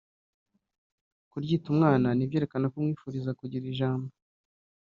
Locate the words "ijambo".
3.71-4.09